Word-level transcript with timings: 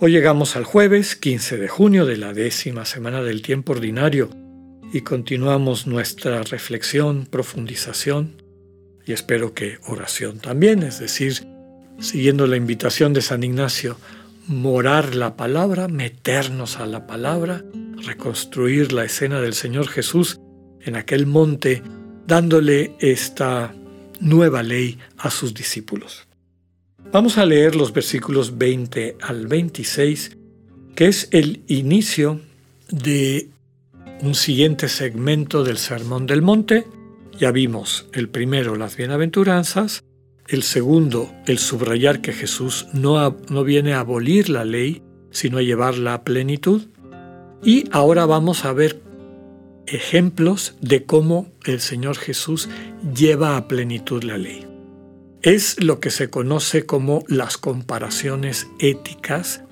Hoy 0.00 0.10
llegamos 0.10 0.56
al 0.56 0.64
jueves 0.64 1.14
15 1.14 1.56
de 1.56 1.68
junio 1.68 2.04
de 2.04 2.16
la 2.16 2.32
décima 2.32 2.84
semana 2.84 3.22
del 3.22 3.42
tiempo 3.42 3.72
ordinario 3.72 4.28
y 4.92 5.02
continuamos 5.02 5.86
nuestra 5.86 6.42
reflexión, 6.42 7.26
profundización 7.26 8.42
y 9.06 9.12
espero 9.12 9.54
que 9.54 9.78
oración 9.86 10.40
también, 10.40 10.82
es 10.82 10.98
decir, 10.98 11.46
siguiendo 12.00 12.48
la 12.48 12.56
invitación 12.56 13.12
de 13.12 13.22
San 13.22 13.44
Ignacio, 13.44 13.96
morar 14.48 15.14
la 15.14 15.36
palabra, 15.36 15.86
meternos 15.86 16.80
a 16.80 16.86
la 16.86 17.06
palabra, 17.06 17.64
reconstruir 18.04 18.92
la 18.92 19.04
escena 19.04 19.40
del 19.40 19.54
Señor 19.54 19.86
Jesús 19.86 20.40
en 20.80 20.96
aquel 20.96 21.26
monte 21.26 21.84
dándole 22.26 22.96
esta 22.98 23.72
nueva 24.18 24.64
ley 24.64 24.98
a 25.18 25.30
sus 25.30 25.54
discípulos. 25.54 26.26
Vamos 27.14 27.38
a 27.38 27.46
leer 27.46 27.76
los 27.76 27.92
versículos 27.92 28.58
20 28.58 29.18
al 29.20 29.46
26, 29.46 30.36
que 30.96 31.06
es 31.06 31.28
el 31.30 31.62
inicio 31.68 32.40
de 32.90 33.50
un 34.20 34.34
siguiente 34.34 34.88
segmento 34.88 35.62
del 35.62 35.78
Sermón 35.78 36.26
del 36.26 36.42
Monte. 36.42 36.88
Ya 37.38 37.52
vimos 37.52 38.08
el 38.14 38.28
primero, 38.28 38.74
las 38.74 38.96
bienaventuranzas, 38.96 40.02
el 40.48 40.64
segundo, 40.64 41.32
el 41.46 41.58
subrayar 41.58 42.20
que 42.20 42.32
Jesús 42.32 42.88
no, 42.92 43.36
no 43.48 43.62
viene 43.62 43.94
a 43.94 44.00
abolir 44.00 44.48
la 44.48 44.64
ley, 44.64 45.00
sino 45.30 45.58
a 45.58 45.62
llevarla 45.62 46.14
a 46.14 46.24
plenitud. 46.24 46.82
Y 47.62 47.84
ahora 47.92 48.26
vamos 48.26 48.64
a 48.64 48.72
ver 48.72 49.00
ejemplos 49.86 50.74
de 50.80 51.04
cómo 51.04 51.46
el 51.64 51.78
Señor 51.78 52.16
Jesús 52.16 52.68
lleva 53.14 53.56
a 53.56 53.68
plenitud 53.68 54.24
la 54.24 54.36
ley. 54.36 54.73
Es 55.44 55.84
lo 55.84 56.00
que 56.00 56.08
se 56.08 56.30
conoce 56.30 56.86
como 56.86 57.22
las 57.28 57.58
comparaciones 57.58 58.66
éticas 58.78 59.62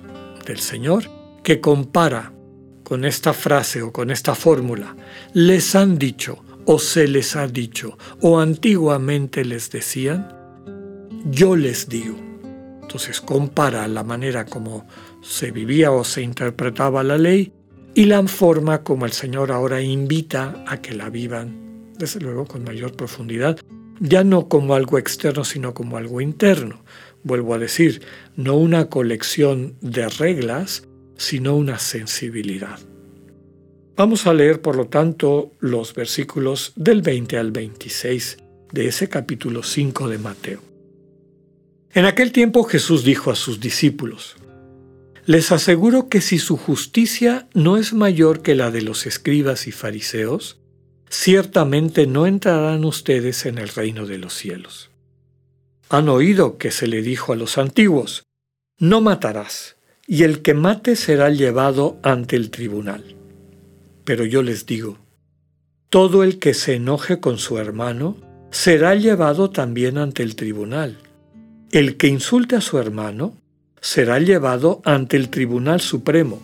del 0.45 0.59
Señor, 0.59 1.05
que 1.41 1.61
compara 1.61 2.31
con 2.83 3.05
esta 3.05 3.33
frase 3.33 3.81
o 3.81 3.91
con 3.91 4.11
esta 4.11 4.35
fórmula, 4.35 4.95
les 5.33 5.73
han 5.73 5.97
dicho 5.97 6.45
o 6.65 6.77
se 6.77 7.07
les 7.07 7.35
ha 7.35 7.47
dicho 7.47 7.97
o 8.21 8.39
antiguamente 8.39 9.43
les 9.43 9.71
decían, 9.71 10.31
yo 11.25 11.55
les 11.55 11.89
digo. 11.89 12.17
Entonces 12.83 13.19
compara 13.19 13.87
la 13.87 14.03
manera 14.03 14.45
como 14.45 14.87
se 15.23 15.49
vivía 15.49 15.91
o 15.91 16.03
se 16.03 16.21
interpretaba 16.21 17.01
la 17.01 17.17
ley 17.17 17.51
y 17.95 18.05
la 18.05 18.21
forma 18.27 18.83
como 18.83 19.07
el 19.07 19.11
Señor 19.11 19.51
ahora 19.51 19.81
invita 19.81 20.63
a 20.67 20.83
que 20.83 20.93
la 20.93 21.09
vivan, 21.09 21.93
desde 21.97 22.19
luego 22.19 22.45
con 22.45 22.63
mayor 22.63 22.95
profundidad, 22.95 23.57
ya 23.99 24.23
no 24.23 24.47
como 24.47 24.75
algo 24.75 24.97
externo, 24.97 25.43
sino 25.43 25.73
como 25.73 25.97
algo 25.97 26.21
interno. 26.21 26.83
Vuelvo 27.23 27.53
a 27.53 27.59
decir, 27.59 28.01
no 28.35 28.57
una 28.57 28.89
colección 28.89 29.75
de 29.81 30.09
reglas, 30.09 30.87
sino 31.17 31.55
una 31.55 31.79
sensibilidad. 31.79 32.79
Vamos 33.95 34.25
a 34.25 34.33
leer, 34.33 34.61
por 34.61 34.75
lo 34.75 34.87
tanto, 34.87 35.51
los 35.59 35.93
versículos 35.93 36.73
del 36.75 37.01
20 37.01 37.37
al 37.37 37.51
26 37.51 38.37
de 38.71 38.87
ese 38.87 39.07
capítulo 39.07 39.61
5 39.61 40.09
de 40.09 40.17
Mateo. 40.17 40.59
En 41.93 42.05
aquel 42.05 42.31
tiempo 42.31 42.63
Jesús 42.63 43.03
dijo 43.03 43.29
a 43.29 43.35
sus 43.35 43.59
discípulos, 43.59 44.35
les 45.25 45.51
aseguro 45.51 46.09
que 46.09 46.21
si 46.21 46.39
su 46.39 46.57
justicia 46.57 47.47
no 47.53 47.77
es 47.77 47.93
mayor 47.93 48.41
que 48.41 48.55
la 48.55 48.71
de 48.71 48.81
los 48.81 49.05
escribas 49.05 49.67
y 49.67 49.71
fariseos, 49.71 50.59
ciertamente 51.13 52.07
no 52.07 52.25
entrarán 52.25 52.83
ustedes 52.83 53.45
en 53.45 53.59
el 53.59 53.69
reino 53.69 54.07
de 54.07 54.17
los 54.17 54.33
cielos. 54.33 54.89
Han 55.89 56.09
oído 56.09 56.57
que 56.57 56.71
se 56.71 56.87
le 56.87 57.03
dijo 57.03 57.33
a 57.33 57.35
los 57.35 57.59
antiguos, 57.59 58.23
no 58.79 58.99
matarás, 58.99 59.77
y 60.07 60.23
el 60.23 60.41
que 60.41 60.55
mate 60.55 60.95
será 60.95 61.29
llevado 61.29 61.99
ante 62.01 62.35
el 62.35 62.49
tribunal. 62.49 63.15
Pero 64.03 64.25
yo 64.25 64.41
les 64.41 64.65
digo, 64.65 64.97
todo 65.89 66.23
el 66.23 66.39
que 66.39 66.55
se 66.55 66.75
enoje 66.75 67.19
con 67.19 67.37
su 67.37 67.59
hermano 67.59 68.17
será 68.49 68.95
llevado 68.95 69.51
también 69.51 69.99
ante 69.99 70.23
el 70.23 70.35
tribunal. 70.35 70.97
El 71.71 71.95
que 71.95 72.07
insulte 72.07 72.55
a 72.55 72.61
su 72.61 72.79
hermano 72.79 73.37
será 73.81 74.17
llevado 74.17 74.81
ante 74.83 75.17
el 75.17 75.29
Tribunal 75.29 75.79
Supremo, 75.79 76.41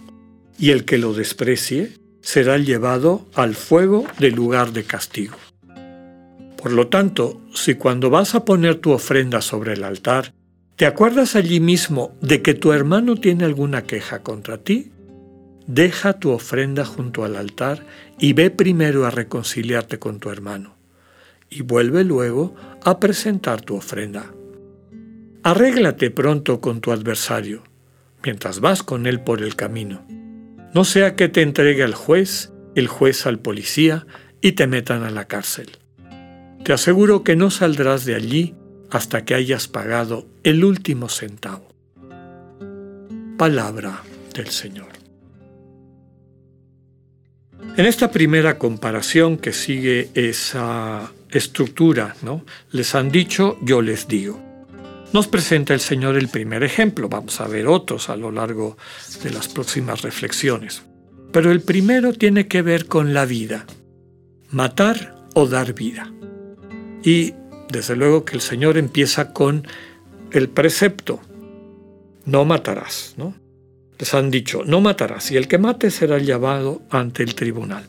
y 0.60 0.72
el 0.72 0.86
que 0.86 0.98
lo 0.98 1.14
desprecie 1.14 1.94
será 2.22 2.58
llevado 2.58 3.28
al 3.34 3.56
fuego 3.56 4.06
del 4.20 4.36
lugar 4.36 4.74
de 4.74 4.84
castigo. 4.84 5.38
Por 6.62 6.74
lo 6.74 6.88
tanto, 6.88 7.42
si 7.54 7.76
cuando 7.76 8.10
vas 8.10 8.36
a 8.36 8.44
poner 8.44 8.76
tu 8.76 8.92
ofrenda 8.92 9.42
sobre 9.42 9.74
el 9.74 9.84
altar, 9.84 10.34
te 10.76 10.86
acuerdas 10.86 11.36
allí 11.36 11.60
mismo 11.60 12.16
de 12.22 12.42
que 12.42 12.54
tu 12.54 12.74
hermano 12.74 13.16
tiene 13.16 13.46
alguna 13.46 13.84
queja 13.84 14.24
contra 14.24 14.58
ti, 14.58 14.92
deja 15.68 16.20
tu 16.20 16.32
ofrenda 16.32 16.84
junto 16.84 17.24
al 17.24 17.36
altar 17.36 17.86
y 18.18 18.34
ve 18.34 18.50
primero 18.50 19.06
a 19.06 19.12
reconciliarte 19.12 20.00
con 20.00 20.20
tu 20.20 20.30
hermano, 20.30 20.76
y 21.50 21.62
vuelve 21.62 22.04
luego 22.04 22.56
a 22.84 23.00
presentar 23.00 23.62
tu 23.62 23.76
ofrenda. 23.76 24.34
Arréglate 25.44 26.12
pronto 26.12 26.60
con 26.60 26.82
tu 26.82 26.92
adversario, 26.92 27.64
mientras 28.24 28.60
vas 28.60 28.84
con 28.84 29.06
él 29.06 29.22
por 29.22 29.42
el 29.42 29.56
camino. 29.56 30.06
No 30.74 30.84
sea 30.84 31.16
que 31.16 31.30
te 31.30 31.42
entregue 31.42 31.84
al 31.84 31.96
juez, 31.96 32.52
el 32.76 32.88
juez 32.88 33.26
al 33.26 33.40
policía 33.40 34.06
y 34.42 34.54
te 34.54 34.68
metan 34.68 35.04
a 35.04 35.10
la 35.10 35.26
cárcel. 35.26 35.78
Te 36.64 36.74
aseguro 36.74 37.24
que 37.24 37.36
no 37.36 37.50
saldrás 37.50 38.06
de 38.06 38.16
allí 38.16 38.56
hasta 38.92 39.26
que 39.26 39.34
hayas 39.34 39.68
pagado 39.68 40.28
el 40.44 40.64
último 40.64 41.10
centavo. 41.10 41.68
Palabra 43.38 44.04
del 44.34 44.48
Señor. 44.48 44.90
En 47.78 47.86
esta 47.86 48.12
primera 48.12 48.58
comparación 48.58 49.38
que 49.38 49.54
sigue 49.54 50.10
esa 50.14 51.12
estructura, 51.30 52.16
¿no? 52.22 52.46
Les 52.72 52.94
han 52.96 53.10
dicho, 53.10 53.58
yo 53.62 53.82
les 53.82 54.08
digo 54.08 54.49
nos 55.14 55.28
presenta 55.28 55.74
el 55.74 55.80
Señor 55.80 56.18
el 56.18 56.28
primer 56.28 56.64
ejemplo. 56.64 57.10
Vamos 57.10 57.42
a 57.42 57.48
ver 57.48 57.68
otros 57.68 58.10
a 58.10 58.16
lo 58.16 58.32
largo 58.32 58.78
de 59.24 59.32
las 59.32 59.48
próximas 59.48 60.02
reflexiones. 60.02 60.84
Pero 61.32 61.52
el 61.52 61.62
primero 61.62 62.14
tiene 62.14 62.48
que 62.48 62.62
ver 62.62 62.86
con 62.86 63.14
la 63.14 63.26
vida. 63.26 63.66
Matar 64.52 65.16
o 65.34 65.48
dar 65.48 65.74
vida. 65.74 66.12
Y 67.04 67.34
desde 67.70 67.96
luego 67.96 68.26
que 68.26 68.36
el 68.36 68.42
Señor 68.42 68.78
empieza 68.78 69.34
con 69.34 69.68
el 70.32 70.50
precepto. 70.50 71.20
No 72.26 72.46
matarás, 72.46 73.16
¿no? 73.18 73.34
Les 73.98 74.14
han 74.14 74.32
dicho, 74.32 74.64
no 74.66 74.80
matarás, 74.80 75.30
y 75.32 75.38
el 75.38 75.48
que 75.48 75.58
mate 75.58 75.92
será 75.92 76.20
llevado 76.20 76.82
ante 76.90 77.24
el 77.24 77.36
tribunal. 77.36 77.86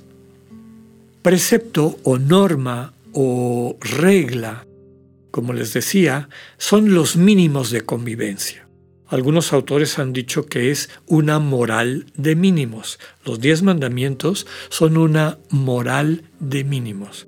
Precepto 1.22 1.98
o 2.02 2.18
norma 2.18 2.94
o 3.12 3.76
regla 3.80 4.64
como 5.30 5.52
les 5.52 5.72
decía, 5.72 6.28
son 6.58 6.94
los 6.94 7.16
mínimos 7.16 7.70
de 7.70 7.82
convivencia. 7.82 8.66
Algunos 9.06 9.52
autores 9.52 9.98
han 9.98 10.12
dicho 10.12 10.46
que 10.46 10.70
es 10.70 10.88
una 11.06 11.40
moral 11.40 12.06
de 12.14 12.36
mínimos. 12.36 13.00
Los 13.24 13.40
diez 13.40 13.62
mandamientos 13.62 14.46
son 14.68 14.96
una 14.96 15.38
moral 15.50 16.22
de 16.38 16.62
mínimos. 16.62 17.26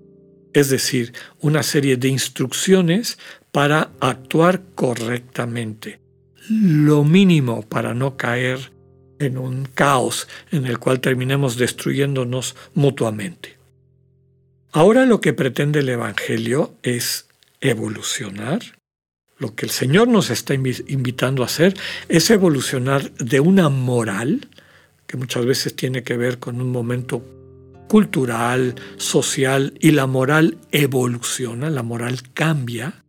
Es 0.52 0.68
decir, 0.70 1.12
una 1.40 1.64
serie 1.64 1.96
de 1.96 2.08
instrucciones 2.08 3.18
para 3.50 3.90
actuar 3.98 4.62
correctamente. 4.76 5.98
Lo 6.48 7.02
mínimo 7.02 7.62
para 7.62 7.94
no 7.94 8.16
caer 8.16 8.72
en 9.18 9.38
un 9.38 9.66
caos 9.66 10.28
en 10.52 10.66
el 10.66 10.78
cual 10.78 11.00
terminemos 11.00 11.56
destruyéndonos 11.56 12.54
mutuamente. 12.74 13.56
Ahora 14.72 15.04
lo 15.04 15.20
que 15.20 15.32
pretende 15.32 15.80
el 15.80 15.88
Evangelio 15.88 16.74
es 16.82 17.26
evolucionar. 17.62 18.60
Lo 19.38 19.54
que 19.54 19.64
el 19.64 19.70
Señor 19.70 20.08
nos 20.08 20.28
está 20.28 20.52
invitando 20.52 21.42
a 21.42 21.46
hacer 21.46 21.74
es 22.08 22.30
evolucionar 22.30 23.12
de 23.14 23.40
una 23.40 23.70
moral, 23.70 24.50
que 25.06 25.16
muchas 25.16 25.46
veces 25.46 25.74
tiene 25.74 26.02
que 26.02 26.16
ver 26.16 26.38
con 26.38 26.60
un 26.60 26.70
momento 26.70 27.24
cultural, 27.88 28.74
social, 28.98 29.74
y 29.80 29.92
la 29.92 30.06
moral 30.06 30.58
evoluciona, 30.70 31.70
la 31.70 31.82
moral 31.82 32.20
cambia, 32.34 33.02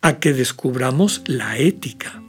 a 0.00 0.18
que 0.18 0.32
descubramos 0.32 1.22
la 1.26 1.58
ética. 1.58 2.22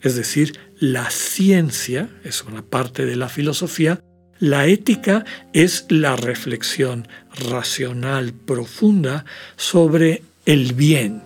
Es 0.00 0.16
decir, 0.16 0.58
la 0.78 1.10
ciencia, 1.10 2.10
es 2.24 2.44
una 2.44 2.62
parte 2.62 3.06
de 3.06 3.16
la 3.16 3.28
filosofía, 3.28 4.00
La 4.40 4.66
ética 4.66 5.24
es 5.52 5.86
la 5.88 6.16
reflexión 6.16 7.06
racional 7.48 8.32
profunda 8.32 9.24
sobre 9.56 10.22
el 10.46 10.74
bien, 10.74 11.22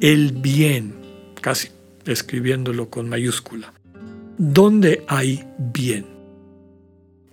el 0.00 0.32
bien, 0.32 0.94
casi 1.40 1.68
escribiéndolo 2.04 2.90
con 2.90 3.08
mayúscula. 3.08 3.72
¿Dónde 4.36 5.04
hay 5.08 5.44
bien? 5.58 6.06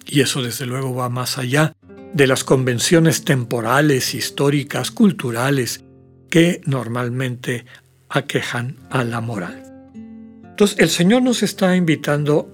Y 0.05 0.21
eso 0.21 0.41
desde 0.41 0.65
luego 0.65 0.95
va 0.95 1.09
más 1.09 1.37
allá 1.37 1.73
de 2.13 2.27
las 2.27 2.43
convenciones 2.43 3.23
temporales, 3.23 4.13
históricas, 4.13 4.91
culturales, 4.91 5.83
que 6.29 6.61
normalmente 6.65 7.65
aquejan 8.09 8.77
a 8.89 9.03
la 9.03 9.19
moral. 9.19 9.63
Entonces 10.45 10.79
el 10.79 10.89
Señor 10.89 11.23
nos 11.23 11.43
está 11.43 11.75
invitando 11.75 12.49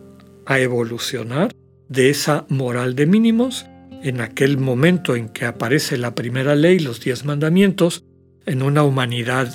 a 0.46 0.60
evolucionar 0.60 1.54
de 1.90 2.10
esa 2.10 2.46
moral 2.50 2.96
de 2.96 3.06
mínimos 3.06 3.66
en 4.04 4.22
aquel 4.22 4.58
momento 4.58 5.16
en 5.16 5.30
que 5.30 5.46
aparece 5.46 5.98
la 5.98 6.16
primera 6.16 6.56
ley, 6.56 6.80
los 6.80 7.02
diez 7.02 7.26
mandamientos, 7.26 8.04
en 8.48 8.64
una 8.64 8.82
humanidad 8.84 9.54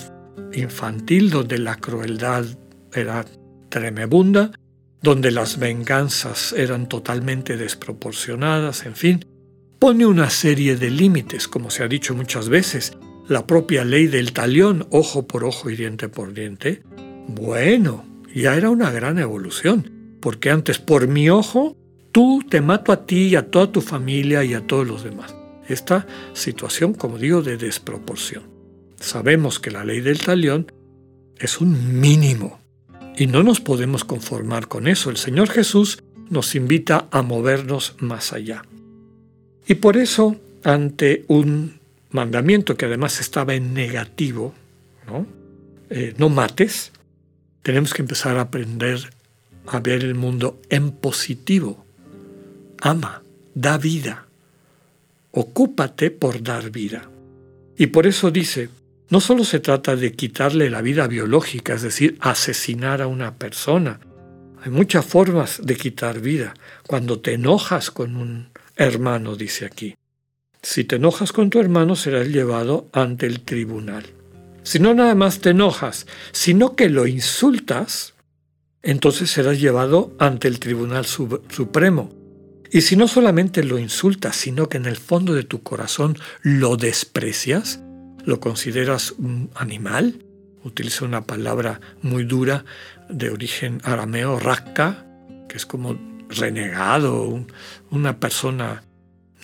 infantil 0.53 1.31
donde 1.31 1.59
la 1.59 1.77
crueldad 1.77 2.45
era 2.93 3.25
tremebunda, 3.71 4.53
donde 5.01 5.31
las 5.31 5.59
venganzas 5.59 6.53
eran 6.53 6.89
totalmente 6.89 7.57
desproporcionadas, 7.57 8.85
en 8.85 8.95
fin, 8.95 9.25
pone 9.79 10.07
una 10.07 10.31
serie 10.31 10.77
de 10.77 10.91
límites, 10.91 11.49
como 11.49 11.71
se 11.71 11.83
ha 11.83 11.89
dicho 11.89 12.15
muchas 12.15 12.49
veces, 12.49 12.93
la 13.29 13.47
propia 13.47 13.85
ley 13.85 14.07
del 14.07 14.33
talión, 14.33 14.87
ojo 14.91 15.27
por 15.27 15.45
ojo 15.45 15.71
y 15.71 15.77
diente 15.77 16.09
por 16.09 16.35
diente. 16.35 16.83
Bueno, 17.27 18.05
ya 18.35 18.57
era 18.57 18.69
una 18.69 18.91
gran 18.91 19.19
evolución, 19.19 20.19
porque 20.21 20.51
antes 20.51 20.79
por 20.79 21.09
mi 21.09 21.31
ojo, 21.31 21.77
tú 22.13 22.45
te 22.49 22.61
mato 22.61 22.93
a 22.93 23.07
ti 23.07 23.29
y 23.29 23.37
a 23.37 23.51
toda 23.51 23.73
tu 23.73 23.81
familia 23.81 24.45
y 24.45 24.53
a 24.53 24.67
todos 24.67 24.87
los 24.87 25.03
demás. 25.03 25.35
Esta 25.67 26.07
situación, 26.35 26.93
como 26.93 27.17
digo, 27.17 27.41
de 27.41 27.57
desproporción. 27.57 28.52
Sabemos 29.03 29.59
que 29.59 29.73
la 29.73 29.85
ley 29.85 30.01
del 30.01 30.21
talión 30.21 30.71
es 31.37 31.61
un 31.61 32.01
mínimo 32.01 32.61
y 33.17 33.27
no 33.27 33.43
nos 33.43 33.61
podemos 33.61 34.05
conformar 34.05 34.69
con 34.69 34.87
eso. 34.87 35.11
El 35.11 35.17
Señor 35.17 35.51
Jesús 35.51 36.03
nos 36.31 36.55
invita 36.55 37.09
a 37.11 37.23
movernos 37.23 37.97
más 37.99 38.33
allá. 38.33 38.63
Y 39.67 39.75
por 39.75 39.97
eso, 39.97 40.37
ante 40.63 41.25
un 41.27 41.81
mandamiento 42.11 42.77
que 42.77 42.87
además 42.87 43.21
estaba 43.21 43.55
en 43.55 43.75
negativo, 43.75 44.55
¿no? 45.09 45.27
Eh, 45.91 46.15
mates, 46.31 46.93
tenemos 47.63 47.95
que 47.95 48.03
empezar 48.03 48.37
a 48.39 48.43
aprender 48.43 49.11
a 49.67 49.81
ver 49.81 50.05
el 50.05 50.15
mundo 50.15 50.61
en 50.71 50.93
positivo. 50.93 51.85
Ama, 52.81 53.23
da 53.55 53.79
vida, 53.79 54.27
ocúpate 55.33 56.13
por 56.13 56.41
dar 56.43 56.71
vida. 56.71 57.11
Y 57.77 57.89
por 57.89 58.07
eso 58.07 58.31
dice, 58.31 58.69
no 59.13 59.21
solo 59.21 59.45
se 59.45 59.61
trata 59.61 59.95
de 59.95 60.15
quitarle 60.15 60.71
la 60.71 60.81
vida 60.81 61.07
biológica, 61.07 61.75
es 61.75 61.83
decir, 61.83 62.17
asesinar 62.21 63.03
a 63.03 63.09
una 63.09 63.35
persona. 63.35 64.01
Hay 64.63 64.71
muchas 64.71 65.05
formas 65.05 65.61
de 65.63 65.77
quitar 65.77 66.21
vida. 66.21 66.55
Cuando 66.87 67.21
te 67.21 67.35
enojas 67.35 67.91
con 67.91 68.17
un 68.17 68.49
hermano, 68.75 69.37
dice 69.37 69.67
aquí. 69.67 69.97
Si 70.63 70.85
te 70.85 70.97
enojas 70.97 71.31
con 71.31 71.51
tu 71.51 71.61
hermano, 71.61 71.95
serás 71.95 72.29
llevado 72.29 72.89
ante 72.95 73.27
el 73.27 73.41
tribunal. 73.43 74.07
Si 74.63 74.79
no 74.79 74.95
nada 74.95 75.15
más 75.15 75.41
te 75.41 75.51
enojas, 75.51 76.07
sino 76.31 76.75
que 76.75 76.89
lo 76.89 77.07
insultas, 77.07 78.15
entonces 78.83 79.31
serás 79.31 79.61
llevado 79.61 80.17
ante 80.21 80.49
el 80.49 80.59
Tribunal 80.59 81.05
Supremo. 81.05 82.09
Y 82.71 82.81
si 82.81 82.97
no 82.97 83.07
solamente 83.09 83.63
lo 83.63 83.79
insultas, 83.79 84.37
sino 84.37 84.71
que 84.71 84.79
en 84.79 84.87
el 84.87 84.97
fondo 84.97 85.35
de 85.35 85.45
tu 85.45 85.63
corazón 85.63 86.17
lo 86.41 86.79
desprecias, 86.79 87.79
lo 88.25 88.41
consideras 88.41 89.13
un 89.13 89.51
animal, 89.55 90.25
utiliza 90.65 91.05
una 91.05 91.25
palabra 91.25 91.81
muy 92.03 92.25
dura 92.25 92.65
de 93.09 93.31
origen 93.31 93.81
arameo, 93.85 94.39
rakka, 94.39 95.07
que 95.49 95.57
es 95.57 95.67
como 95.67 95.99
renegado, 96.29 97.45
una 97.91 98.19
persona, 98.19 98.85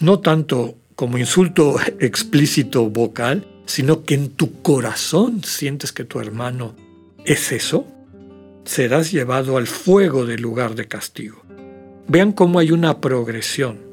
no 0.00 0.20
tanto 0.20 0.76
como 0.94 1.18
insulto 1.18 1.76
explícito 2.00 2.88
vocal, 2.88 3.46
sino 3.66 4.04
que 4.04 4.14
en 4.14 4.30
tu 4.30 4.62
corazón 4.62 5.44
sientes 5.44 5.92
que 5.92 6.04
tu 6.04 6.20
hermano 6.20 6.74
es 7.24 7.52
eso, 7.52 7.86
serás 8.64 9.12
llevado 9.12 9.56
al 9.56 9.66
fuego 9.66 10.24
del 10.24 10.40
lugar 10.40 10.74
de 10.74 10.88
castigo. 10.88 11.42
Vean 12.06 12.32
cómo 12.32 12.58
hay 12.58 12.70
una 12.70 13.00
progresión 13.00 13.87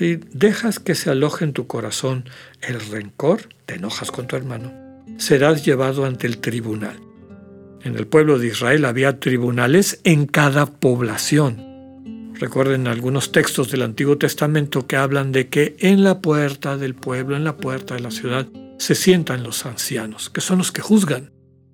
y 0.00 0.16
dejas 0.32 0.78
que 0.78 0.94
se 0.94 1.10
aloje 1.10 1.44
en 1.44 1.52
tu 1.52 1.66
corazón 1.66 2.24
el 2.60 2.80
rencor, 2.80 3.48
te 3.66 3.74
enojas 3.74 4.10
con 4.10 4.26
tu 4.26 4.36
hermano, 4.36 4.72
serás 5.18 5.64
llevado 5.64 6.04
ante 6.04 6.26
el 6.26 6.38
tribunal. 6.38 6.98
En 7.82 7.96
el 7.96 8.06
pueblo 8.06 8.38
de 8.38 8.48
Israel 8.48 8.84
había 8.84 9.20
tribunales 9.20 10.00
en 10.04 10.26
cada 10.26 10.66
población. 10.66 12.32
Recuerden 12.34 12.86
algunos 12.86 13.32
textos 13.32 13.70
del 13.70 13.82
Antiguo 13.82 14.18
Testamento 14.18 14.86
que 14.86 14.96
hablan 14.96 15.32
de 15.32 15.48
que 15.48 15.76
en 15.78 16.04
la 16.04 16.20
puerta 16.20 16.76
del 16.76 16.94
pueblo, 16.94 17.36
en 17.36 17.44
la 17.44 17.56
puerta 17.56 17.94
de 17.94 18.00
la 18.00 18.10
ciudad, 18.10 18.46
se 18.78 18.94
sientan 18.94 19.42
los 19.42 19.66
ancianos, 19.66 20.30
que 20.30 20.40
son 20.40 20.58
los 20.58 20.72
que 20.72 20.80
juzgan, 20.80 21.32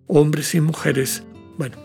hombres 0.09 0.55
y 0.55 0.61
mujeres, 0.61 1.23
bueno, 1.57 1.77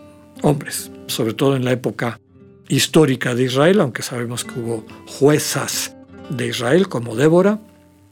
hombres, 0.42 0.90
sobre 1.06 1.34
todo 1.34 1.54
en 1.54 1.64
la 1.64 1.72
época 1.72 2.20
histórica 2.68 3.34
de 3.34 3.44
Israel, 3.44 3.80
aunque 3.80 4.02
sabemos 4.02 4.44
que 4.44 4.58
hubo 4.58 4.86
juezas 5.06 5.91
de 6.30 6.46
Israel 6.46 6.88
como 6.88 7.16
Débora, 7.16 7.60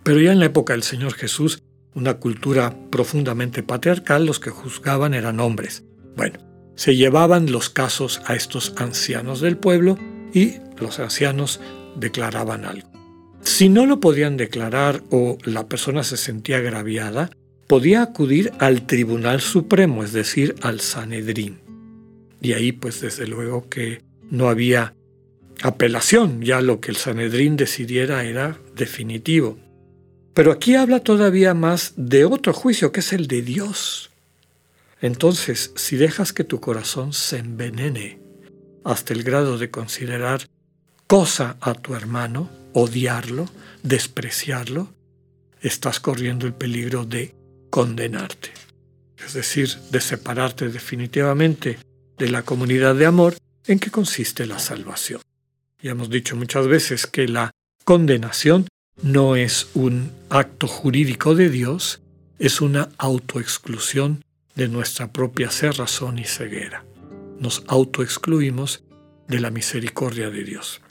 pero 0.03 0.21
ya 0.21 0.33
en 0.33 0.41
la 0.41 0.47
época 0.47 0.73
del 0.73 0.83
Señor 0.83 1.15
Jesús, 1.15 1.63
una 1.95 2.15
cultura 2.15 2.75
profundamente 2.91 3.63
patriarcal, 3.63 4.27
los 4.27 4.41
que 4.41 4.51
juzgaban 4.51 5.15
eran 5.15 5.41
hombres. 5.41 5.85
Bueno, 6.17 6.39
se 6.75 6.97
llevaban 6.97 7.51
los 7.51 7.69
casos 7.69 8.23
a 8.27 8.35
estos 8.35 8.75
ancianos 8.77 9.41
del 9.41 9.57
pueblo 9.57 9.99
y 10.33 10.55
los 10.79 10.99
ancianos 10.99 11.61
declaraban 11.97 12.65
algo. 12.65 12.89
Si 13.43 13.69
no 13.69 13.87
lo 13.87 14.01
podían 14.01 14.37
declarar 14.37 15.03
o 15.11 15.39
la 15.45 15.67
persona 15.69 16.05
se 16.05 16.17
sentía 16.17 16.59
agraviada, 16.59 17.31
podía 17.67 18.03
acudir 18.03 18.53
al 18.59 18.87
Tribunal 18.87 19.41
Supremo, 19.41 20.05
es 20.05 20.13
decir, 20.13 20.55
al 20.63 20.81
Sanedrín. 20.81 21.61
Y 22.41 22.53
ahí 22.53 22.73
pues 22.73 23.01
desde 23.01 23.27
luego 23.27 23.69
que 23.69 24.03
no 24.31 24.49
había 24.49 24.95
apelación, 25.63 26.43
ya 26.43 26.61
lo 26.61 26.81
que 26.81 26.91
el 26.91 26.97
Sanedrín 26.97 27.57
decidiera 27.57 28.25
era 28.25 28.59
definitivo. 28.75 29.59
Pero 30.35 30.53
aquí 30.53 30.75
habla 30.75 31.01
todavía 31.01 31.55
más 31.55 31.93
de 31.97 32.25
otro 32.25 32.53
juicio, 32.53 32.93
que 32.93 33.01
es 33.01 33.13
el 33.13 33.27
de 33.27 33.43
Dios. 33.43 34.11
Entonces, 35.01 35.73
si 35.77 35.97
dejas 35.97 36.33
que 36.33 36.45
tu 36.45 36.61
corazón 36.61 37.13
se 37.13 37.39
envenene 37.39 38.21
hasta 38.85 39.13
el 39.13 39.23
grado 39.23 39.59
de 39.59 39.71
considerar 39.71 40.47
cosa 41.07 41.57
a 41.61 41.75
tu 41.75 41.95
hermano, 41.95 42.49
odiarlo, 42.73 43.49
despreciarlo, 43.83 44.93
estás 45.61 46.01
corriendo 46.01 46.47
el 46.47 46.55
peligro 46.55 47.05
de 47.05 47.35
condenarte. 47.71 48.51
Es 49.25 49.35
decir, 49.35 49.69
de 49.91 50.01
separarte 50.01 50.69
definitivamente 50.69 51.79
de 52.17 52.29
la 52.29 52.43
comunidad 52.43 52.95
de 52.95 53.07
amor 53.07 53.37
en 53.67 53.79
que 53.79 53.91
consiste 53.91 54.47
la 54.47 54.59
salvación. 54.59 55.21
Ya 55.83 55.93
hemos 55.93 56.11
dicho 56.11 56.37
muchas 56.37 56.67
veces 56.67 57.07
que 57.07 57.27
la 57.27 57.53
condenación 57.85 58.69
no 59.03 59.35
es 59.35 59.69
un 59.73 60.11
acto 60.29 60.67
jurídico 60.67 61.35
de 61.35 61.49
Dios, 61.49 62.03
es 62.39 62.61
una 62.61 62.91
autoexclusión 62.99 64.23
de 64.55 64.69
nuestra 64.69 65.11
propia 65.11 65.51
cerrazón 65.51 66.19
y 66.19 66.25
ceguera. 66.25 66.85
Nos 67.39 67.65
autoexcluimos 67.67 68.85
de 69.27 69.41
la 69.41 69.51
misericordia 69.51 70.29
de 70.29 70.45
Dios. 70.45 70.83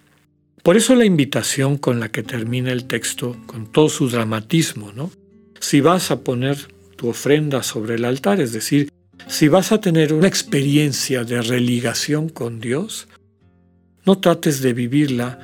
Por 0.63 0.75
eso 0.75 0.95
la 0.95 1.05
invitación 1.05 1.77
con 1.77 1.99
la 1.99 2.09
que 2.09 2.23
termina 2.23 2.71
el 2.71 2.85
texto, 2.85 3.37
con 3.45 3.71
todo 3.71 3.89
su 3.89 4.09
dramatismo, 4.09 4.91
¿no? 4.91 5.11
Si 5.59 5.81
vas 5.81 6.09
a 6.09 6.21
poner 6.21 6.57
tu 6.95 7.09
ofrenda 7.09 7.61
sobre 7.61 7.95
el 7.95 8.05
altar, 8.05 8.41
es 8.41 8.53
decir, 8.53 8.89
si 9.27 9.49
vas 9.49 9.71
a 9.71 9.79
tener 9.79 10.13
una 10.13 10.27
experiencia 10.27 11.23
de 11.23 11.41
religación 11.41 12.29
con 12.29 12.59
Dios, 12.59 13.07
no 14.09 14.17
trates 14.17 14.63
de 14.63 14.73
vivirla 14.73 15.37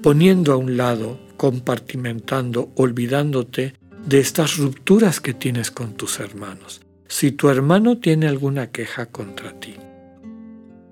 poniendo 0.00 0.52
a 0.52 0.56
un 0.56 0.76
lado, 0.76 1.18
compartimentando, 1.36 2.70
olvidándote 2.76 3.74
de 4.06 4.20
estas 4.20 4.58
rupturas 4.58 5.20
que 5.20 5.34
tienes 5.34 5.72
con 5.72 5.94
tus 5.94 6.20
hermanos. 6.20 6.82
Si 7.08 7.32
tu 7.32 7.48
hermano 7.48 7.98
tiene 7.98 8.28
alguna 8.28 8.70
queja 8.70 9.06
contra 9.06 9.58
ti. 9.58 9.74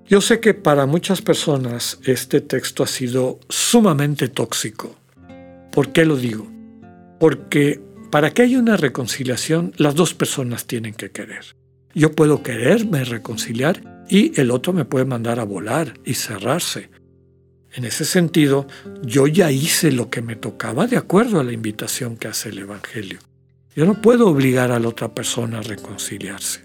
Yo 0.05 0.19
sé 0.19 0.41
que 0.41 0.53
para 0.53 0.85
muchas 0.85 1.21
personas 1.21 1.99
este 2.03 2.41
texto 2.41 2.83
ha 2.83 2.87
sido 2.87 3.39
sumamente 3.47 4.27
tóxico. 4.27 4.93
¿Por 5.71 5.93
qué 5.93 6.03
lo 6.03 6.17
digo? 6.17 6.51
Porque 7.17 7.79
para 8.11 8.31
que 8.31 8.41
haya 8.41 8.59
una 8.59 8.75
reconciliación, 8.75 9.71
las 9.77 9.95
dos 9.95 10.13
personas 10.13 10.65
tienen 10.65 10.95
que 10.95 11.11
querer. 11.11 11.55
Yo 11.95 12.11
puedo 12.11 12.43
quererme 12.43 13.05
reconciliar 13.05 13.92
y 14.13 14.31
el 14.39 14.51
otro 14.51 14.73
me 14.73 14.85
puede 14.85 15.05
mandar 15.05 15.39
a 15.39 15.43
volar 15.43 15.95
y 16.05 16.13
cerrarse. 16.13 16.91
En 17.73 17.83
ese 17.83 18.05
sentido, 18.05 18.67
yo 19.01 19.25
ya 19.25 19.49
hice 19.49 19.91
lo 19.91 20.11
que 20.11 20.21
me 20.21 20.35
tocaba 20.35 20.85
de 20.85 20.97
acuerdo 20.97 21.39
a 21.39 21.43
la 21.43 21.51
invitación 21.51 22.15
que 22.15 22.27
hace 22.27 22.49
el 22.49 22.59
Evangelio. 22.59 23.17
Yo 23.75 23.87
no 23.87 23.99
puedo 23.99 24.27
obligar 24.27 24.71
a 24.71 24.79
la 24.79 24.87
otra 24.87 25.15
persona 25.15 25.57
a 25.57 25.61
reconciliarse. 25.63 26.63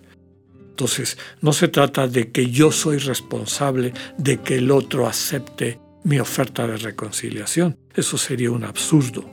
Entonces, 0.68 1.16
no 1.40 1.54
se 1.54 1.68
trata 1.68 2.06
de 2.06 2.30
que 2.32 2.50
yo 2.50 2.70
soy 2.70 2.98
responsable 2.98 3.94
de 4.18 4.42
que 4.42 4.56
el 4.56 4.70
otro 4.70 5.06
acepte 5.06 5.80
mi 6.04 6.20
oferta 6.20 6.66
de 6.66 6.76
reconciliación. 6.76 7.78
Eso 7.94 8.18
sería 8.18 8.50
un 8.50 8.64
absurdo. 8.64 9.24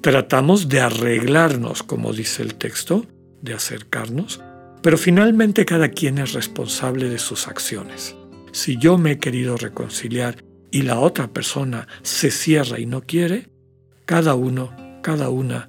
Tratamos 0.00 0.68
de 0.68 0.80
arreglarnos, 0.80 1.82
como 1.82 2.12
dice 2.12 2.42
el 2.42 2.54
texto, 2.54 3.04
de 3.40 3.54
acercarnos, 3.54 4.40
pero 4.82 4.98
finalmente 4.98 5.64
cada 5.64 5.88
quien 5.88 6.18
es 6.18 6.32
responsable 6.32 7.08
de 7.08 7.18
sus 7.18 7.48
acciones. 7.48 8.16
Si 8.52 8.76
yo 8.76 8.98
me 8.98 9.12
he 9.12 9.18
querido 9.18 9.56
reconciliar 9.56 10.44
y 10.70 10.82
la 10.82 10.98
otra 10.98 11.28
persona 11.28 11.86
se 12.02 12.30
cierra 12.30 12.78
y 12.78 12.86
no 12.86 13.02
quiere, 13.02 13.48
cada 14.04 14.34
uno, 14.34 14.76
cada 15.02 15.30
una, 15.30 15.68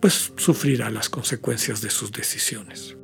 pues 0.00 0.32
sufrirá 0.36 0.90
las 0.90 1.08
consecuencias 1.08 1.82
de 1.82 1.90
sus 1.90 2.12
decisiones. 2.12 2.96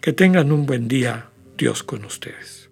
Que 0.00 0.12
tengan 0.12 0.52
un 0.52 0.66
buen 0.66 0.86
día, 0.86 1.30
Dios 1.56 1.82
con 1.82 2.04
ustedes. 2.04 2.70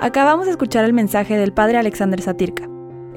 Acabamos 0.00 0.46
de 0.46 0.52
escuchar 0.52 0.84
el 0.84 0.92
mensaje 0.92 1.36
del 1.36 1.52
Padre 1.52 1.76
Alexander 1.78 2.20
Satirka. 2.20 2.67